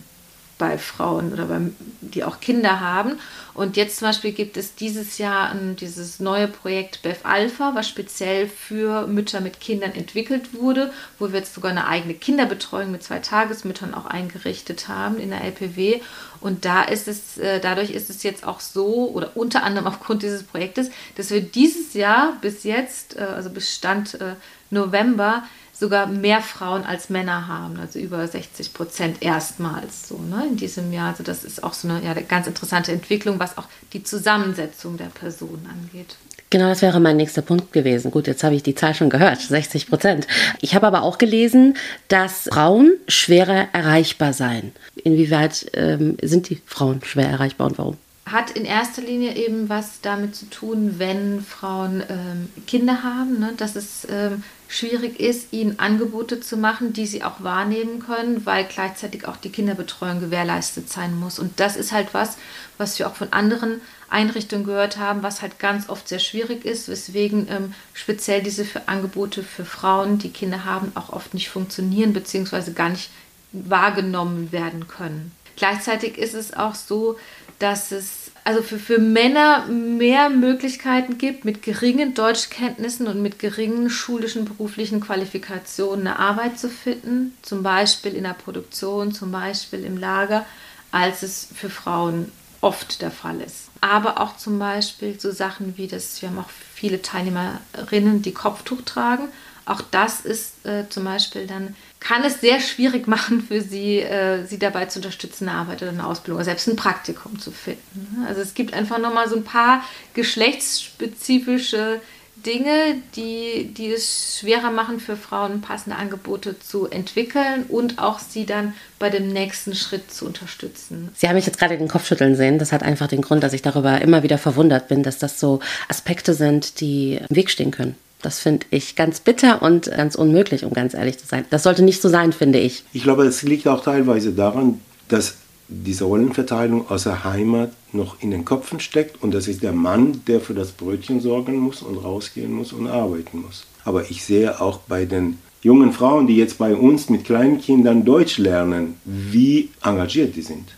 Bei 0.59 0.79
Frauen 0.79 1.33
oder 1.33 1.47
bei, 1.47 1.61
die 2.01 2.25
auch 2.25 2.41
Kinder 2.41 2.81
haben. 2.81 3.19
Und 3.55 3.77
jetzt 3.77 3.99
zum 3.99 4.09
Beispiel 4.09 4.33
gibt 4.33 4.57
es 4.57 4.75
dieses 4.75 5.19
Jahr 5.19 5.55
dieses 5.55 6.21
neue 6.21 6.49
Projekt 6.49 7.03
BEF 7.03 7.21
Alpha, 7.25 7.73
was 7.75 7.89
speziell 7.89 8.49
für 8.49 9.07
Mütter 9.07 9.41
mit 9.41 9.61
Kindern 9.61 9.93
entwickelt 9.93 10.55
wurde, 10.55 10.93
wo 11.19 11.33
wir 11.33 11.39
jetzt 11.41 11.55
sogar 11.55 11.71
eine 11.71 11.87
eigene 11.87 12.15
Kinderbetreuung 12.15 12.91
mit 12.91 13.03
zwei 13.03 13.21
Tagesmüttern 13.21 13.95
auch 13.95 14.07
eingerichtet 14.07 14.89
haben 14.89 15.19
in 15.19 15.31
der 15.31 15.43
LPW. 15.43 16.01
Und 16.41 16.65
da 16.65 16.83
ist 16.83 17.09
es, 17.09 17.39
äh, 17.39 17.61
dadurch 17.61 17.91
ist 17.91 18.11
es 18.11 18.23
jetzt 18.23 18.47
auch 18.47 18.61
so, 18.61 19.11
oder 19.11 19.37
unter 19.37 19.63
anderem 19.63 19.87
aufgrund 19.93 20.23
dieses 20.23 20.43
Projektes, 20.43 20.91
dass 21.17 21.31
wir 21.31 21.41
dieses 21.41 21.95
Jahr 21.95 22.37
bis 22.41 22.65
jetzt, 22.65 23.17
äh, 23.17 23.21
also 23.23 23.51
bis 23.51 23.75
Stand 23.75 24.15
äh, 24.21 24.35
November, 24.71 25.45
sogar 25.79 26.07
mehr 26.07 26.41
Frauen 26.41 26.85
als 26.85 27.11
Männer 27.11 27.49
haben, 27.49 27.79
also 27.79 27.99
über 27.99 28.27
60 28.27 28.73
Prozent 28.73 29.23
erstmals 29.23 30.09
so 30.09 30.19
ne, 30.19 30.47
in 30.49 30.57
diesem 30.57 30.93
Jahr. 30.93 31.11
Also 31.11 31.25
das 31.25 31.45
ist 31.45 31.63
auch 31.63 31.75
so 31.75 31.89
eine 31.89 32.03
ja, 32.05 32.15
ganz 32.15 32.47
interessante 32.47 32.93
Entwicklung, 32.93 33.39
was 33.39 33.59
auch 33.59 33.67
die 33.93 34.05
Zusammensetzung 34.05 34.97
der 34.97 35.07
Personen 35.07 35.69
angeht. 35.71 36.17
Genau, 36.51 36.69
das 36.69 36.83
wäre 36.83 37.01
mein 37.01 37.17
nächster 37.17 37.43
Punkt 37.43 37.73
gewesen. 37.73 38.13
Gut, 38.13 38.29
jetzt 38.29 38.45
habe 38.45 38.55
ich 38.55 38.63
die 38.63 38.77
Zahl 38.77 38.95
schon 38.95 39.11
gehört, 39.11 39.41
60 39.41 39.89
Prozent. 39.89 40.29
Ich 40.61 40.77
habe 40.77 40.87
aber 40.87 41.03
auch 41.03 41.19
gelesen, 41.19 41.77
dass 42.07 42.49
Frauen 42.53 42.93
schwerer 43.09 43.67
erreichbar 43.73 44.33
seien. 44.33 44.73
Inwieweit 45.03 45.67
ähm, 45.75 46.17
sind 46.23 46.49
die 46.51 46.61
Frauen 46.65 47.01
schwer 47.03 47.29
erreichbar 47.29 47.67
und 47.67 47.79
warum? 47.79 47.97
hat 48.27 48.53
in 48.53 48.65
erster 48.65 49.03
Linie 49.03 49.37
eben 49.37 49.69
was 49.69 50.01
damit 50.01 50.35
zu 50.35 50.49
tun, 50.49 50.95
wenn 50.99 51.43
Frauen 51.43 52.03
ähm, 52.09 52.49
Kinder 52.67 53.03
haben, 53.03 53.39
ne? 53.39 53.53
dass 53.57 53.77
es 53.77 54.07
ähm, 54.11 54.43
schwierig 54.69 55.21
ist, 55.21 55.53
ihnen 55.53 55.79
Angebote 55.79 56.41
zu 56.41 56.57
machen, 56.57 56.93
die 56.93 57.07
sie 57.07 57.23
auch 57.23 57.43
wahrnehmen 57.43 58.01
können, 58.01 58.45
weil 58.47 58.65
gleichzeitig 58.65 59.29
auch 59.29 59.37
die 59.37 59.51
Kinderbetreuung 59.51 60.21
gewährleistet 60.21 60.91
sein 60.91 61.19
muss. 61.19 61.39
Und 61.39 61.61
das 61.61 61.77
ist 61.77 61.93
halt 61.93 62.13
was, 62.13 62.37
was 62.79 62.99
wir 62.99 63.09
auch 63.09 63.15
von 63.15 63.33
anderen 63.33 63.81
Einrichtungen 64.09 64.65
gehört 64.65 64.97
haben, 64.97 65.23
was 65.23 65.43
halt 65.43 65.59
ganz 65.59 65.89
oft 65.89 66.09
sehr 66.09 66.19
schwierig 66.19 66.65
ist, 66.65 66.89
weswegen 66.89 67.49
ähm, 67.51 67.75
speziell 67.93 68.43
diese 68.43 68.65
für 68.65 68.89
Angebote 68.89 69.43
für 69.43 69.65
Frauen, 69.65 70.19
die 70.19 70.31
Kinder 70.31 70.65
haben, 70.65 70.93
auch 70.95 71.11
oft 71.11 71.35
nicht 71.35 71.51
funktionieren 71.51 72.13
bzw. 72.13 72.73
gar 72.73 72.89
nicht 72.89 73.11
wahrgenommen 73.53 74.51
werden 74.53 74.89
können. 74.89 75.33
Gleichzeitig 75.57 76.19
ist 76.19 76.35
es 76.35 76.55
auch 76.55 76.75
so, 76.75 77.19
dass 77.59 77.93
es 77.93 78.24
also 78.45 78.63
für, 78.63 78.79
für 78.79 78.99
Männer 78.99 79.65
mehr 79.67 80.29
Möglichkeiten 80.29 81.17
gibt, 81.17 81.47
mit 81.47 81.63
geringen 81.63 82.13
Deutschkenntnissen 82.13 83.07
und 83.07 83.23
mit 83.23 83.39
geringen 83.39 83.89
schulischen 83.89 84.45
beruflichen 84.45 85.01
Qualifikationen 85.01 86.07
eine 86.07 86.19
Arbeit 86.19 86.59
zu 86.59 86.69
finden, 86.69 87.37
zum 87.41 87.63
Beispiel 87.63 88.15
in 88.15 88.25
der 88.25 88.35
Produktion, 88.35 89.13
zum 89.13 89.33
Beispiel 89.33 89.85
im 89.85 89.97
Lager, 89.97 90.45
als 90.91 91.23
es 91.23 91.49
für 91.55 91.71
Frauen 91.71 92.31
oft 92.61 93.01
der 93.01 93.11
Fall 93.11 93.41
ist. 93.41 93.69
Aber 93.81 94.21
auch 94.21 94.37
zum 94.37 94.59
Beispiel 94.59 95.19
so 95.19 95.31
Sachen 95.31 95.77
wie 95.77 95.87
das, 95.87 96.21
wir 96.21 96.29
haben 96.29 96.39
auch 96.39 96.51
viele 96.75 97.01
Teilnehmerinnen, 97.01 98.23
die 98.23 98.33
Kopftuch 98.33 98.83
tragen. 98.83 99.29
Auch 99.67 99.81
das 99.91 100.21
ist 100.21 100.67
äh, 100.67 100.89
zum 100.91 101.05
Beispiel 101.05 101.47
dann 101.47 101.75
kann 102.07 102.23
es 102.23 102.41
sehr 102.41 102.61
schwierig 102.61 103.09
machen 103.09 103.43
für 103.43 103.63
sie, 103.63 104.01
äh, 104.01 104.45
sie 104.45 104.59
dabei 104.59 104.87
zu 104.87 104.99
unterstützen, 104.99 105.49
eine 105.49 105.59
Arbeit 105.59 105.83
oder 105.83 105.91
eine 105.91 106.07
Ausbildung 106.07 106.37
oder 106.37 106.45
selbst 106.45 106.69
ein 106.69 106.77
Praktikum 106.77 107.39
zu 107.39 107.51
finden. 107.51 108.25
Also 108.29 108.43
es 108.43 108.53
gibt 108.55 108.75
einfach 108.75 108.99
nochmal 108.99 109.29
so 109.29 109.37
ein 109.37 109.45
paar 109.45 109.83
geschlechtsspezifische 110.13 112.01
Dinge, 112.37 112.97
die, 113.17 113.73
die 113.73 113.91
es 113.91 114.39
schwerer 114.39 114.71
machen 114.71 115.01
für 115.01 115.17
Frauen, 115.17 115.63
passende 115.63 115.97
Angebote 115.97 116.59
zu 116.59 116.91
entwickeln 116.91 117.65
und 117.69 117.99
auch 117.99 118.19
sie 118.19 118.45
dann 118.45 118.75
bei 118.99 119.09
dem 119.09 119.33
nächsten 119.33 119.75
Schritt 119.75 120.13
zu 120.13 120.27
unterstützen. 120.27 121.09
Sie 121.15 121.27
haben 121.27 121.37
mich 121.37 121.47
jetzt 121.47 121.59
gerade 121.59 121.79
den 121.79 121.89
Kopf 121.89 122.07
schütteln 122.07 122.37
sehen. 122.37 122.59
Das 122.59 122.73
hat 122.73 122.83
einfach 122.83 123.07
den 123.07 123.23
Grund, 123.23 123.43
dass 123.43 123.55
ich 123.55 123.63
darüber 123.63 124.03
immer 124.03 124.23
wieder 124.23 124.37
verwundert 124.37 124.89
bin, 124.89 125.03
dass 125.03 125.17
das 125.17 125.41
so 125.41 125.61
Aspekte 125.89 126.35
sind, 126.35 126.81
die 126.81 127.19
im 127.29 127.35
Weg 127.35 127.51
stehen 127.51 127.71
können. 127.71 127.97
Das 128.25 128.39
finde 128.39 128.67
ich 128.71 128.97
ganz 128.97 129.21
bitter 129.21 129.61
und 129.61 129.91
ganz 129.91 130.15
unmöglich, 130.15 130.65
um 130.65 130.73
ganz 130.73 130.95
ehrlich 130.95 131.19
zu 131.19 131.27
sein. 131.27 131.45
Das 131.51 131.63
sollte 131.63 131.83
nicht 131.83 132.01
so 132.01 132.09
sein, 132.09 132.33
finde 132.33 132.59
ich. 132.59 132.85
Ich 132.95 133.03
glaube, 133.03 133.25
es 133.27 133.43
liegt 133.43 133.69
auch 133.69 133.83
teilweise 133.83 134.33
daran, 134.33 134.81
dass 135.09 135.35
diese 135.69 136.05
Rollenverteilung 136.05 136.89
aus 136.89 137.05
der 137.05 137.25
Heimat 137.25 137.73
noch 137.93 138.21
in 138.23 138.31
den 138.31 138.45
Köpfen 138.45 138.81
steckt 138.81 139.23
und 139.23 139.33
das 139.35 139.47
ist 139.47 139.63
der 139.63 139.73
Mann, 139.73 140.23
der 140.27 140.41
für 140.41 140.55
das 140.55 140.73
Brötchen 140.73 141.21
sorgen 141.21 141.59
muss 141.59 141.83
und 141.83 141.99
rausgehen 141.99 142.53
muss 142.53 142.73
und 142.73 142.87
arbeiten 142.87 143.43
muss. 143.43 143.67
Aber 143.85 144.11
ich 144.11 144.25
sehe 144.25 144.61
auch 144.61 144.79
bei 144.89 145.05
den 145.05 145.39
jungen 145.63 145.93
Frauen, 145.93 146.27
die 146.27 146.37
jetzt 146.37 146.59
bei 146.59 146.75
uns 146.75 147.11
mit 147.11 147.25
kleinen 147.25 147.61
Kindern 147.61 148.05
Deutsch 148.05 148.39
lernen, 148.39 148.95
wie 149.05 149.71
engagiert 149.83 150.37
die 150.37 150.43
sind 150.43 150.75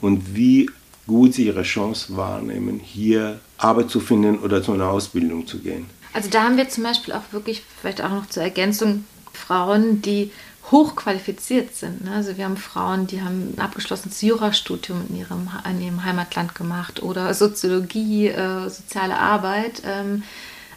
und 0.00 0.34
wie 0.34 0.70
gut 1.06 1.34
sie 1.34 1.46
ihre 1.46 1.62
Chance 1.62 2.16
wahrnehmen, 2.16 2.80
hier 2.82 3.40
Arbeit 3.58 3.90
zu 3.90 4.00
finden 4.00 4.38
oder 4.38 4.62
zu 4.62 4.72
einer 4.72 4.88
Ausbildung 4.88 5.46
zu 5.46 5.58
gehen. 5.58 5.86
Also 6.14 6.30
da 6.30 6.44
haben 6.44 6.56
wir 6.56 6.68
zum 6.68 6.84
Beispiel 6.84 7.12
auch 7.12 7.32
wirklich, 7.32 7.62
vielleicht 7.80 8.02
auch 8.02 8.10
noch 8.10 8.26
zur 8.26 8.42
Ergänzung, 8.42 9.04
Frauen, 9.32 10.00
die 10.00 10.30
hochqualifiziert 10.70 11.74
sind. 11.74 12.04
Ne? 12.04 12.12
Also 12.12 12.38
wir 12.38 12.44
haben 12.44 12.56
Frauen, 12.56 13.06
die 13.06 13.20
haben 13.20 13.54
ein 13.54 13.60
abgeschlossenes 13.60 14.22
Jurastudium 14.22 15.04
in 15.08 15.18
ihrem, 15.18 15.50
in 15.68 15.82
ihrem 15.82 16.04
Heimatland 16.04 16.54
gemacht 16.54 17.02
oder 17.02 17.34
Soziologie, 17.34 18.28
äh, 18.28 18.68
soziale 18.70 19.18
Arbeit. 19.18 19.82
Ähm, 19.84 20.22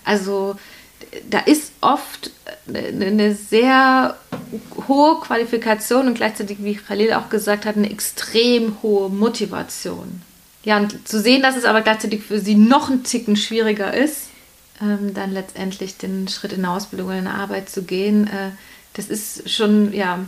also 0.04 0.58
da 1.30 1.40
ist 1.40 1.72
oft 1.82 2.32
eine 2.68 3.36
sehr 3.36 4.18
hohe 4.88 5.20
Qualifikation 5.20 6.08
und 6.08 6.16
gleichzeitig, 6.16 6.58
wie 6.62 6.76
Khalil 6.76 7.14
auch 7.14 7.30
gesagt 7.30 7.66
hat, 7.66 7.78
eine 7.78 7.90
extrem 7.90 8.78
hohe 8.82 9.10
Motivation. 9.10 10.22
Ja, 10.64 10.78
und 10.78 11.08
zu 11.08 11.22
sehen, 11.22 11.44
dass 11.44 11.56
es 11.56 11.64
aber 11.64 11.82
gleichzeitig 11.82 12.24
für 12.24 12.40
sie 12.40 12.56
noch 12.56 12.90
ein 12.90 13.04
Ticken 13.04 13.36
schwieriger 13.36 13.94
ist, 13.94 14.30
ähm, 14.82 15.14
dann 15.14 15.32
letztendlich 15.32 15.98
den 15.98 16.28
Schritt 16.28 16.54
in 16.54 16.66
eine 16.66 16.74
Ausbildung 16.74 17.08
oder 17.08 17.20
in 17.20 17.28
eine 17.28 17.38
Arbeit 17.38 17.70
zu 17.70 17.84
gehen, 17.84 18.28
äh, 18.28 18.52
das 18.94 19.08
ist 19.08 19.50
schon 19.50 19.94
ja 19.94 20.20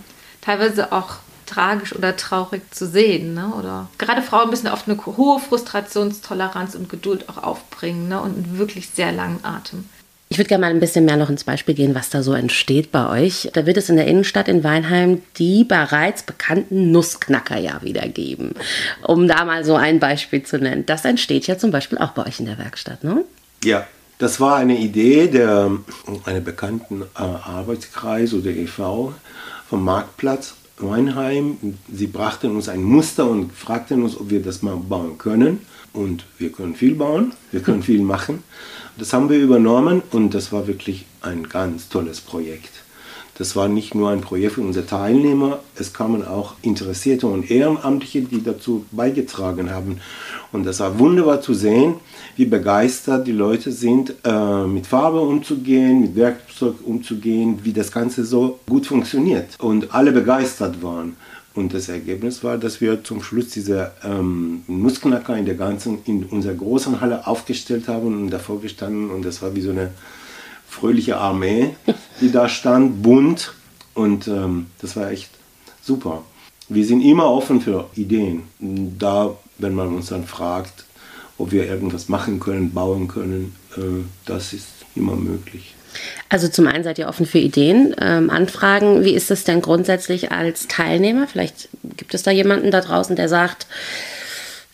teilweise 0.41 0.91
auch 0.91 1.18
tragisch 1.46 1.96
oder 1.96 2.15
traurig 2.15 2.62
zu 2.72 2.88
sehen. 2.88 3.34
Ne? 3.34 3.51
Oder 3.58 3.89
gerade 3.98 4.22
Frauen 4.22 4.50
müssen 4.50 4.68
oft 4.68 4.88
eine 4.88 5.03
hohe 5.06 5.39
Frustrationstoleranz 5.39 6.75
und 6.75 6.89
Geduld 6.89 7.27
auch 7.27 7.44
aufbringen 7.44 8.08
ne? 8.08 8.22
und 8.22 8.38
einen 8.38 8.58
wirklich 8.58 8.89
sehr 8.89 9.12
langen 9.12 9.44
Atem. 9.44 9.86
Ich 10.32 10.38
würde 10.38 10.48
gerne 10.48 10.62
mal 10.62 10.70
ein 10.70 10.79
bisschen 10.79 11.06
mehr 11.06 11.18
noch 11.18 11.32
ins 11.32 11.44
Beispiel 11.44 11.74
gehen, 11.74 11.96
was 11.96 12.12
da 12.12 12.22
so 12.22 12.34
entsteht 12.34 12.91
bei 12.91 13.10
euch. 13.10 13.50
Da 13.53 13.65
wird 13.65 13.77
es 13.77 13.89
in 13.89 13.96
der 13.96 14.06
Innenstadt 14.06 14.48
in 14.48 14.63
Weinheim 14.63 15.24
die 15.39 15.63
bereits 15.63 16.22
bekannten 16.22 16.91
Nussknacker 16.91 17.58
ja 17.58 17.82
wieder 17.82 18.08
geben. 18.08 18.53
Um 19.01 19.27
da 19.27 19.44
mal 19.44 19.65
so 19.65 19.75
ein 19.75 20.00
Beispiel 20.00 20.44
zu 20.44 20.60
nennen. 20.60 20.86
Das 20.86 21.03
entsteht 21.03 21.48
ja 21.48 21.58
zum 21.58 21.72
Beispiel 21.72 21.98
auch 21.98 22.12
bei 22.12 22.27
euch 22.27 22.39
in 22.39 22.46
der 22.46 22.60
Werkstatt, 22.60 23.03
ne? 23.03 23.25
Ja, 23.63 23.88
das 24.20 24.40
war 24.40 24.58
eine 24.58 24.78
Idee 24.78 25.28
der 25.28 25.72
einer 26.26 26.42
bekannten 26.42 27.02
äh, 27.02 27.22
Arbeitskreis 27.22 28.34
oder 28.34 28.52
e.V. 28.52 29.14
vom 29.68 29.84
Marktplatz 29.84 30.56
Weinheim. 30.78 31.58
Sie 31.92 32.08
brachten 32.08 32.52
uns 32.52 32.70
ein 32.70 32.84
Muster 32.84 33.30
und 33.30 33.52
fragten 33.54 34.04
uns, 34.04 34.18
ob 34.18 34.30
wir 34.30 34.42
das 34.42 34.62
mal 34.62 34.76
bauen 34.76 35.18
können. 35.18 35.62
Und 35.94 36.26
wir 36.38 36.52
können 36.52 36.76
viel 36.76 36.96
bauen, 36.96 37.34
wir 37.52 37.62
können 37.62 37.82
viel 37.92 38.02
machen. 38.02 38.44
Das 38.98 39.14
haben 39.14 39.30
wir 39.30 39.40
übernommen 39.40 40.04
und 40.12 40.34
das 40.34 40.52
war 40.52 40.68
wirklich 40.68 41.06
ein 41.22 41.48
ganz 41.48 41.88
tolles 41.88 42.20
Projekt. 42.20 42.72
Das 43.39 43.55
war 43.55 43.69
nicht 43.69 43.96
nur 43.96 44.10
ein 44.10 44.19
Projekt 44.19 44.55
für 44.55 44.62
unsere 44.62 44.86
Teilnehmer, 44.86 45.60
es 45.75 45.93
kamen 45.93 46.27
auch 46.27 46.55
Interessierte 46.62 47.25
und 47.25 47.50
Ehrenamtliche, 47.50 48.22
die 48.22 48.43
dazu 48.43 48.86
beigetragen 48.91 49.72
haben. 49.72 50.01
Und 50.51 50.65
das 50.65 50.81
war 50.81 51.00
wunderbar 51.00 51.39
zu 51.39 51.53
sehen, 51.53 51.96
wie 52.36 52.43
begeistert 52.43 53.25
die 53.27 53.31
Leute 53.31 53.72
sind, 53.72 54.13
äh, 54.25 54.67
mit 54.67 54.88
Farbe 54.88 55.22
umzugehen, 55.22 56.01
mit 56.01 56.17
Werkzeug 56.17 56.75
umzugehen, 56.84 57.60
wie 57.63 57.72
das 57.72 57.93
Ganze 57.93 58.25
so 58.25 58.60
gut 58.67 58.88
funktioniert. 58.88 59.55
Und 59.58 59.96
alle 59.96 60.12
begeistert 60.12 60.84
waren. 60.84 61.15
Und 61.55 61.74
das 61.74 61.88
Ergebnis 61.88 62.43
war, 62.43 62.58
dass 62.58 62.81
wir 62.81 63.05
zum 63.05 63.24
Schluss 63.24 63.50
diese 63.50 63.91
ähm, 64.03 64.63
Nussknacker 64.67 65.38
in 65.38 65.46
der 65.46 65.55
ganzen, 65.55 66.00
in 66.05 66.25
unserer 66.25 66.55
großen 66.55 67.00
Halle 67.00 67.25
aufgestellt 67.25 67.88
haben 67.88 68.08
und 68.08 68.31
davor 68.31 68.60
gestanden. 68.60 69.10
Und 69.10 69.24
das 69.24 69.41
war 69.41 69.55
wie 69.55 69.62
so 69.62 69.72
eine 69.72 69.91
fröhliche 70.70 71.18
Armee, 71.18 71.76
die 72.22 72.32
da 72.32 72.48
stand, 72.48 73.02
bunt. 73.02 73.54
Und 73.94 74.28
ähm, 74.28 74.68
das 74.82 74.96
war 74.96 75.12
echt 75.12 75.30
super. 75.82 76.24
Wir 76.70 76.86
sind 76.86 77.02
immer 77.02 77.30
offen 77.32 77.62
für 77.62 77.90
Ideen. 77.96 78.44
Da, 78.60 79.36
wenn 79.58 79.74
man 79.74 79.88
uns 79.94 80.08
dann 80.08 80.26
fragt, 80.26 80.86
ob 81.38 81.52
wir 81.52 81.66
irgendwas 81.66 82.10
machen 82.10 82.40
können, 82.40 82.72
bauen 82.72 83.08
können, 83.08 83.56
äh, 83.76 84.06
das 84.26 84.54
ist 84.54 84.68
immer 84.96 85.16
möglich. 85.16 85.74
Also 86.30 86.48
zum 86.48 86.68
einen 86.68 86.84
seid 86.84 87.00
ihr 87.00 87.08
offen 87.08 87.26
für 87.26 87.40
Ideen, 87.40 87.96
ähm, 88.00 88.30
Anfragen. 88.30 89.04
Wie 89.04 89.16
ist 89.16 89.32
es 89.32 89.44
denn 89.44 89.62
grundsätzlich 89.62 90.32
als 90.32 90.68
Teilnehmer? 90.68 91.28
Vielleicht 91.28 91.70
gibt 91.98 92.14
es 92.14 92.22
da 92.22 92.30
jemanden 92.30 92.70
da 92.70 92.82
draußen, 92.82 93.16
der 93.16 93.28
sagt, 93.28 93.66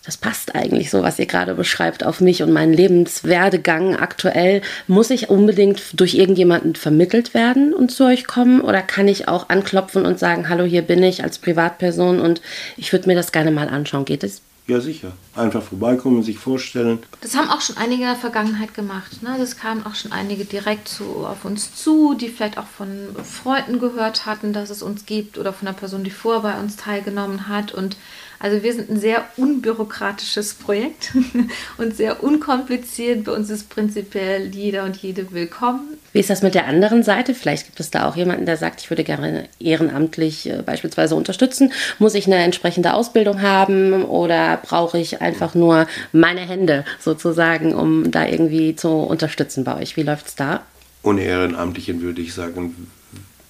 das 0.05 0.17
passt 0.17 0.53
eigentlich 0.53 0.91
so, 0.91 1.01
was 1.01 1.17
ihr 1.17 1.25
gerade 1.25 1.55
beschreibt, 1.55 2.03
auf 2.03 2.21
mich 2.21 2.43
und 2.43 2.53
meinen 2.53 2.74
Lebenswerdegang 2.74 3.95
aktuell. 3.95 4.62
Muss 4.88 5.09
ich 5.09 5.29
unbedingt 5.29 6.00
durch 6.00 6.13
irgendjemanden 6.13 6.75
vermittelt 6.75 7.33
werden 7.33 7.74
und 7.74 7.91
zu 7.91 8.05
euch 8.05 8.27
kommen? 8.27 8.62
Oder 8.62 8.81
kann 8.81 9.07
ich 9.07 9.27
auch 9.27 9.50
anklopfen 9.50 10.05
und 10.05 10.19
sagen, 10.19 10.47
hallo, 10.47 10.63
hier 10.63 10.83
bin 10.83 11.01
ich 11.01 11.24
als 11.24 11.39
Privatperson 11.39 12.19
und 12.19 12.41
ich 12.77 12.91
würde 12.91 13.07
mir 13.07 13.15
das 13.15 13.31
gerne 13.31 13.51
mal 13.51 13.67
anschauen? 13.67 14.05
Geht 14.05 14.24
es? 14.24 14.41
Ja, 14.67 14.81
sicher. 14.81 15.12
Einfach 15.35 15.62
vorbeikommen, 15.62 16.24
sich 16.24 16.39
vorstellen. 16.39 17.00
Das 17.21 17.35
haben 17.35 17.51
auch 17.51 17.62
schon 17.62 17.77
einige 17.77 18.01
in 18.01 18.09
der 18.09 18.15
Vergangenheit 18.15 18.74
gemacht. 18.74 19.21
Ne? 19.21 19.35
Das 19.38 19.57
kamen 19.57 19.85
auch 19.85 19.93
schon 19.93 20.12
einige 20.12 20.43
direkt 20.43 20.88
zu, 20.88 21.03
auf 21.27 21.45
uns 21.45 21.75
zu, 21.75 22.15
die 22.15 22.29
vielleicht 22.29 22.57
auch 22.57 22.65
von 22.65 22.89
Freunden 23.24 23.79
gehört 23.79 24.25
hatten, 24.25 24.53
dass 24.53 24.71
es 24.71 24.81
uns 24.81 25.05
gibt 25.05 25.38
oder 25.38 25.53
von 25.53 25.67
einer 25.67 25.77
Person, 25.77 26.03
die 26.03 26.09
vorher 26.09 26.41
bei 26.41 26.59
uns 26.59 26.77
teilgenommen 26.77 27.47
hat. 27.47 27.74
Und 27.74 27.95
also 28.39 28.63
wir 28.63 28.74
sind 28.74 28.89
ein 28.89 29.00
sehr 29.00 29.25
unbürokratisches 29.38 30.54
Projekt 30.56 31.13
und 31.77 31.96
sehr 31.96 32.24
unkompliziert. 32.24 33.24
Bei 33.25 33.32
uns 33.32 33.50
ist 33.50 33.70
prinzipiell 33.70 34.48
jeder 34.54 34.84
und 34.84 34.98
jede 34.98 35.32
willkommen. 35.32 35.98
Wie 36.13 36.20
ist 36.20 36.30
das 36.30 36.42
mit 36.42 36.56
der 36.56 36.68
anderen 36.68 37.04
Seite? 37.04 37.34
Vielleicht 37.34 37.65
gibt 37.65 37.80
es 37.80 37.92
da 37.92 38.08
auch 38.08 38.15
jemanden, 38.15 38.46
der 38.46 38.58
sagt, 38.58 38.82
ich 38.82 38.89
würde 38.89 39.04
gerne 39.04 39.48
ehrenamtlich 39.60 40.50
äh, 40.50 40.62
beispielsweise 40.62 41.15
unterstützen. 41.15 41.74
Muss 42.00 42.15
ich 42.15 42.25
eine 42.25 42.38
entsprechende 42.38 42.94
Ausbildung 42.94 43.42
haben 43.42 44.04
oder 44.04 44.58
brauche 44.58 44.98
ich 44.98 45.22
einfach 45.22 45.56
nur 45.56 45.88
meine 46.12 46.42
Hände 46.42 46.86
sozusagen, 47.00 47.74
um 47.74 48.12
da 48.12 48.25
irgendwie 48.25 48.75
zu 48.75 48.89
unterstützen 48.89 49.63
bei 49.63 49.77
euch? 49.77 49.98
Wie 49.98 50.04
läuft 50.04 50.27
es 50.27 50.36
da? 50.36 50.63
Ohne 51.04 51.24
Ehrenamtlichen 51.24 52.01
würde 52.01 52.22
ich 52.22 52.34
sagen, 52.34 52.88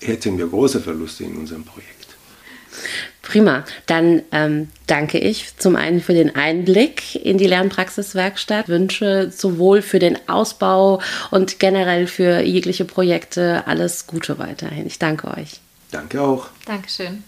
hätten 0.01 0.37
wir 0.37 0.47
große 0.47 0.81
Verluste 0.81 1.23
in 1.23 1.37
unserem 1.37 1.63
Projekt. 1.63 2.15
Prima. 3.25 3.65
Dann 3.87 4.21
ähm, 4.31 4.69
danke 4.87 5.17
ich 5.17 5.57
zum 5.57 5.75
einen 5.75 5.99
für 5.99 6.13
den 6.13 6.35
Einblick 6.35 7.15
in 7.15 7.37
die 7.37 7.47
Lernpraxiswerkstatt, 7.47 8.69
wünsche 8.69 9.31
sowohl 9.31 9.81
für 9.81 9.99
den 9.99 10.17
Ausbau 10.29 11.01
und 11.31 11.59
generell 11.59 12.07
für 12.07 12.41
jegliche 12.41 12.85
Projekte 12.85 13.67
alles 13.67 14.07
Gute 14.07 14.39
weiterhin. 14.39 14.87
Ich 14.87 14.99
danke 14.99 15.27
euch. 15.35 15.59
Danke 15.91 16.21
auch. 16.21 16.47
Dankeschön. 16.65 17.25